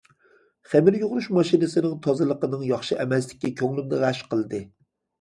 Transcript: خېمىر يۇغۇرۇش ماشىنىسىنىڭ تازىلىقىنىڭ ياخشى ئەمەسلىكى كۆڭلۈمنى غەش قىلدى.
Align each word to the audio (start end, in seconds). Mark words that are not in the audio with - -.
خېمىر 0.71 0.97
يۇغۇرۇش 0.99 1.27
ماشىنىسىنىڭ 1.39 1.95
تازىلىقىنىڭ 2.09 2.67
ياخشى 2.73 3.01
ئەمەسلىكى 3.07 3.57
كۆڭلۈمنى 3.63 4.05
غەش 4.07 4.27
قىلدى. 4.35 4.69